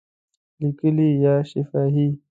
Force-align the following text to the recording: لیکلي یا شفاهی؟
لیکلي 0.61 1.09
یا 1.23 1.35
شفاهی؟ 1.51 2.07